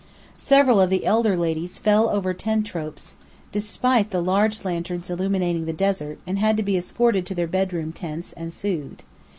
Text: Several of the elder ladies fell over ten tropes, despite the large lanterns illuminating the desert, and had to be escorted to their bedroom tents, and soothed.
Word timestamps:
Several 0.39 0.81
of 0.81 0.89
the 0.89 1.05
elder 1.05 1.37
ladies 1.37 1.77
fell 1.77 2.09
over 2.09 2.33
ten 2.33 2.63
tropes, 2.63 3.13
despite 3.51 4.09
the 4.09 4.19
large 4.19 4.65
lanterns 4.65 5.11
illuminating 5.11 5.65
the 5.67 5.73
desert, 5.73 6.17
and 6.25 6.39
had 6.39 6.57
to 6.57 6.63
be 6.63 6.75
escorted 6.75 7.23
to 7.27 7.35
their 7.35 7.45
bedroom 7.45 7.93
tents, 7.93 8.33
and 8.33 8.51
soothed. 8.51 9.03